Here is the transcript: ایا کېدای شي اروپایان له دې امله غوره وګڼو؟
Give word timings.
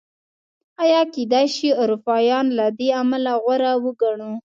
ایا 0.83 1.01
کېدای 1.15 1.45
شي 1.55 1.69
اروپایان 1.83 2.45
له 2.57 2.65
دې 2.77 2.89
امله 3.01 3.33
غوره 3.43 3.71
وګڼو؟ 3.83 4.31